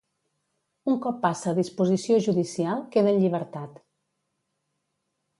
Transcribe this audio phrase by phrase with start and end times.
[0.91, 3.77] Un cop passa a disposició judicial, queda en llibertat.